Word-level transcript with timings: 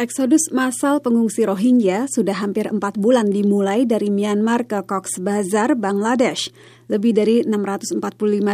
Eksodus 0.00 0.48
massal 0.48 1.04
pengungsi 1.04 1.44
Rohingya 1.44 2.08
sudah 2.08 2.32
hampir 2.40 2.64
empat 2.64 2.96
bulan 2.96 3.28
dimulai 3.28 3.84
dari 3.84 4.08
Myanmar 4.08 4.64
ke 4.64 4.80
Cox's 4.88 5.20
Bazar, 5.20 5.76
Bangladesh. 5.76 6.48
Lebih 6.88 7.12
dari 7.12 7.36
645 7.44 8.00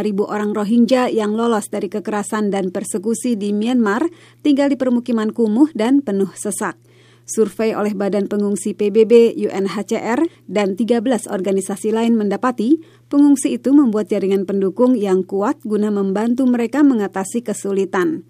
ribu 0.03 0.27
orang 0.27 0.51
Rohingya 0.51 1.07
yang 1.07 1.39
lolos 1.39 1.71
dari 1.71 1.87
kekerasan 1.87 2.51
dan 2.51 2.75
persekusi 2.75 3.39
di 3.39 3.55
Myanmar 3.55 4.11
tinggal 4.43 4.67
di 4.67 4.75
permukiman 4.75 5.31
kumuh 5.31 5.71
dan 5.71 6.03
penuh 6.03 6.27
sesak. 6.35 6.75
Survei 7.23 7.71
oleh 7.71 7.95
Badan 7.95 8.27
Pengungsi 8.27 8.75
PBB, 8.75 9.39
UNHCR, 9.39 10.27
dan 10.51 10.75
13 10.75 11.31
organisasi 11.31 11.95
lain 11.95 12.19
mendapati 12.19 12.83
pengungsi 13.07 13.55
itu 13.55 13.71
membuat 13.71 14.11
jaringan 14.11 14.43
pendukung 14.43 14.99
yang 14.99 15.23
kuat 15.23 15.63
guna 15.63 15.95
membantu 15.95 16.43
mereka 16.43 16.83
mengatasi 16.83 17.39
kesulitan. 17.39 18.27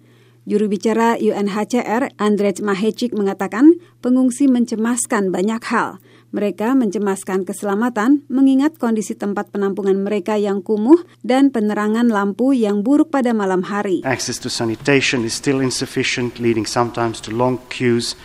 Juru 0.48 0.64
bicara 0.72 1.20
UNHCR, 1.20 2.16
Andrej 2.16 2.64
Mahecik 2.64 3.12
mengatakan 3.12 3.76
pengungsi 4.00 4.48
mencemaskan 4.48 5.28
banyak 5.28 5.60
hal. 5.68 6.00
Mereka 6.32 6.72
mencemaskan 6.72 7.44
keselamatan 7.44 8.24
mengingat 8.32 8.80
kondisi 8.80 9.12
tempat 9.12 9.52
penampungan 9.52 10.00
mereka 10.00 10.40
yang 10.40 10.64
kumuh 10.64 11.04
dan 11.20 11.52
penerangan 11.52 12.08
lampu 12.08 12.56
yang 12.56 12.80
buruk 12.80 13.12
pada 13.12 13.36
malam 13.36 13.60
hari. 13.68 14.00
Access 14.08 14.40
to 14.40 14.48
sanitation 14.48 15.20
is 15.28 15.36
still 15.36 15.60
insufficient, 15.60 16.40
leading 16.40 16.64
sometimes 16.64 17.20
to 17.20 17.28
long 17.28 17.60
queues 17.68 18.16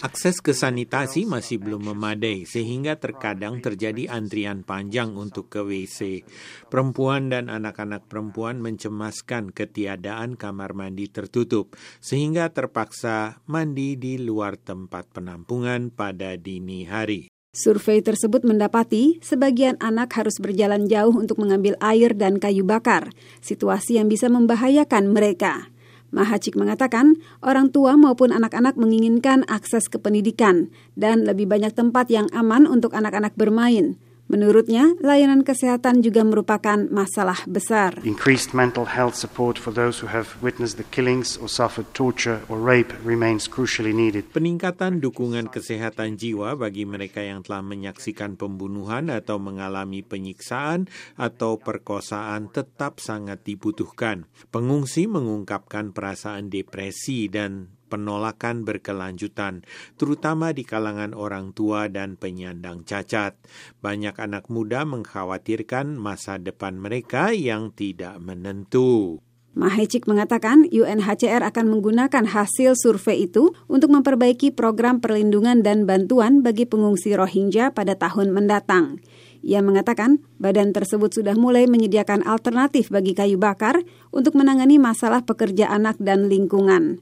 Akses 0.00 0.40
ke 0.40 0.56
sanitasi 0.56 1.28
masih 1.28 1.60
belum 1.60 1.92
memadai 1.92 2.48
sehingga 2.48 2.96
terkadang 2.96 3.60
terjadi 3.60 4.08
antrian 4.08 4.64
panjang 4.64 5.12
untuk 5.12 5.52
ke 5.52 5.60
WC. 5.60 6.24
Perempuan 6.72 7.28
dan 7.28 7.52
anak-anak 7.52 8.08
perempuan 8.08 8.64
mencemaskan 8.64 9.52
ketiadaan 9.52 10.40
kamar 10.40 10.72
mandi 10.72 11.12
tertutup 11.12 11.76
sehingga 12.00 12.48
terpaksa 12.48 13.44
mandi 13.44 14.00
di 14.00 14.16
luar 14.16 14.56
tempat 14.56 15.12
penampungan 15.12 15.92
pada 15.92 16.40
dini 16.40 16.88
hari. 16.88 17.28
Survei 17.52 18.00
tersebut 18.00 18.40
mendapati 18.40 19.20
sebagian 19.20 19.76
anak 19.84 20.16
harus 20.16 20.40
berjalan 20.40 20.88
jauh 20.88 21.12
untuk 21.12 21.36
mengambil 21.36 21.76
air 21.84 22.16
dan 22.16 22.40
kayu 22.40 22.64
bakar, 22.64 23.12
situasi 23.44 24.00
yang 24.00 24.08
bisa 24.08 24.32
membahayakan 24.32 25.12
mereka. 25.12 25.75
Mahacik 26.16 26.56
mengatakan, 26.56 27.20
orang 27.44 27.68
tua 27.68 27.92
maupun 28.00 28.32
anak-anak 28.32 28.80
menginginkan 28.80 29.44
akses 29.52 29.92
ke 29.92 30.00
pendidikan 30.00 30.72
dan 30.96 31.28
lebih 31.28 31.44
banyak 31.44 31.76
tempat 31.76 32.08
yang 32.08 32.24
aman 32.32 32.64
untuk 32.64 32.96
anak-anak 32.96 33.36
bermain. 33.36 34.00
Menurutnya, 34.26 34.98
layanan 34.98 35.46
kesehatan 35.46 36.02
juga 36.02 36.26
merupakan 36.26 36.82
masalah 36.90 37.46
besar. 37.46 38.02
Increased 38.02 38.50
mental 38.50 38.90
health 38.90 39.14
support 39.14 39.54
for 39.54 39.70
those 39.70 40.02
who 40.02 40.10
have 40.10 40.34
witnessed 40.42 40.82
the 40.82 40.88
killings 40.90 41.38
or 41.38 41.46
suffered 41.46 41.86
torture 41.94 42.42
or 42.50 42.58
rape 42.58 42.90
remains 43.06 43.46
crucially 43.46 43.94
needed. 43.94 44.26
Peningkatan 44.34 44.98
dukungan 44.98 45.46
kesehatan 45.46 46.18
jiwa 46.18 46.58
bagi 46.58 46.82
mereka 46.82 47.22
yang 47.22 47.46
telah 47.46 47.62
menyaksikan 47.62 48.34
pembunuhan 48.34 49.14
atau 49.14 49.38
mengalami 49.38 50.02
penyiksaan 50.02 50.90
atau 51.14 51.62
perkosaan 51.62 52.50
tetap 52.50 52.98
sangat 52.98 53.46
dibutuhkan. 53.46 54.26
Pengungsi 54.50 55.06
mengungkapkan 55.06 55.94
perasaan 55.94 56.50
depresi 56.50 57.30
dan 57.30 57.75
penolakan 57.86 58.66
berkelanjutan, 58.66 59.62
terutama 59.96 60.50
di 60.50 60.66
kalangan 60.66 61.14
orang 61.14 61.54
tua 61.54 61.86
dan 61.86 62.18
penyandang 62.18 62.82
cacat. 62.82 63.38
Banyak 63.80 64.18
anak 64.18 64.50
muda 64.50 64.82
mengkhawatirkan 64.82 65.94
masa 65.96 66.36
depan 66.36 66.76
mereka 66.76 67.30
yang 67.32 67.70
tidak 67.72 68.18
menentu. 68.18 69.22
Mahecik 69.56 70.04
mengatakan 70.04 70.68
UNHCR 70.68 71.40
akan 71.40 71.72
menggunakan 71.72 72.28
hasil 72.28 72.76
survei 72.76 73.24
itu 73.24 73.56
untuk 73.72 73.88
memperbaiki 73.88 74.52
program 74.52 75.00
perlindungan 75.00 75.64
dan 75.64 75.88
bantuan 75.88 76.44
bagi 76.44 76.68
pengungsi 76.68 77.16
Rohingya 77.16 77.72
pada 77.72 77.96
tahun 77.96 78.36
mendatang. 78.36 79.00
Ia 79.40 79.64
mengatakan 79.64 80.20
badan 80.36 80.76
tersebut 80.76 81.08
sudah 81.08 81.32
mulai 81.40 81.64
menyediakan 81.72 82.28
alternatif 82.28 82.92
bagi 82.92 83.16
kayu 83.16 83.40
bakar 83.40 83.80
untuk 84.12 84.36
menangani 84.36 84.76
masalah 84.76 85.24
pekerja 85.24 85.72
anak 85.72 85.96
dan 86.04 86.28
lingkungan. 86.28 87.00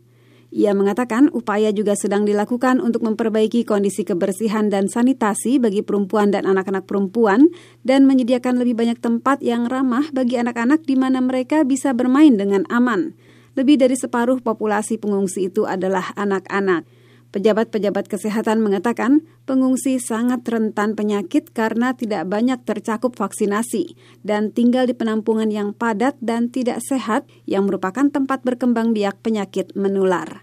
Ia 0.55 0.71
mengatakan 0.71 1.35
upaya 1.35 1.75
juga 1.75 1.99
sedang 1.99 2.23
dilakukan 2.23 2.79
untuk 2.79 3.03
memperbaiki 3.03 3.67
kondisi 3.67 4.07
kebersihan 4.07 4.71
dan 4.71 4.87
sanitasi 4.87 5.59
bagi 5.59 5.83
perempuan 5.83 6.31
dan 6.31 6.47
anak-anak 6.47 6.87
perempuan 6.87 7.51
dan 7.83 8.07
menyediakan 8.07 8.63
lebih 8.63 8.79
banyak 8.79 9.03
tempat 9.03 9.43
yang 9.43 9.67
ramah 9.67 10.07
bagi 10.15 10.39
anak-anak 10.39 10.87
di 10.87 10.95
mana 10.95 11.19
mereka 11.19 11.67
bisa 11.67 11.91
bermain 11.91 12.39
dengan 12.39 12.63
aman. 12.71 13.19
Lebih 13.59 13.83
dari 13.83 13.99
separuh 13.99 14.39
populasi 14.47 14.95
pengungsi 15.03 15.51
itu 15.51 15.67
adalah 15.67 16.15
anak-anak. 16.15 16.87
Pejabat-pejabat 17.35 18.07
kesehatan 18.07 18.63
mengatakan 18.63 19.27
pengungsi 19.51 19.99
sangat 19.99 20.47
rentan 20.47 20.95
penyakit 20.95 21.51
karena 21.51 21.91
tidak 21.99 22.31
banyak 22.31 22.63
tercakup 22.63 23.19
vaksinasi 23.19 23.99
dan 24.23 24.55
tinggal 24.55 24.87
di 24.87 24.95
penampungan 24.95 25.51
yang 25.51 25.75
padat 25.75 26.15
dan 26.23 26.55
tidak 26.55 26.79
sehat 26.79 27.27
yang 27.43 27.67
merupakan 27.67 28.07
tempat 28.07 28.47
berkembang 28.47 28.95
biak 28.95 29.19
penyakit 29.19 29.75
menular. 29.75 30.31